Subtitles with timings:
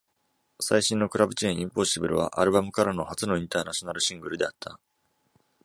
[0.59, 4.79] 最新のクラブチューン「Impossible」は、アルバムからの初のインターナショナルシングルであった。